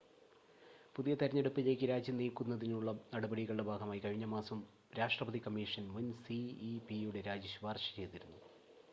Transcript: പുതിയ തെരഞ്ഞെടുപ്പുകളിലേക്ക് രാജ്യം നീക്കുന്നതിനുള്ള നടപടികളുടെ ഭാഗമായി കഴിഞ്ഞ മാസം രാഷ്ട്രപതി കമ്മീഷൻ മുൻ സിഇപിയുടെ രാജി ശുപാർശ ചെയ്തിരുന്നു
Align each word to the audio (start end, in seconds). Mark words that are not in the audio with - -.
പുതിയ 0.95 1.13
തെരഞ്ഞെടുപ്പുകളിലേക്ക് 1.15 1.85
രാജ്യം 1.89 2.15
നീക്കുന്നതിനുള്ള 2.17 2.91
നടപടികളുടെ 3.13 3.63
ഭാഗമായി 3.63 3.99
കഴിഞ്ഞ 3.99 4.25
മാസം 4.25 4.59
രാഷ്ട്രപതി 4.99 5.39
കമ്മീഷൻ 5.39 5.85
മുൻ 5.87 6.07
സിഇപിയുടെ 6.23 7.21
രാജി 7.21 7.51
ശുപാർശ 7.53 7.85
ചെയ്തിരുന്നു 7.95 8.39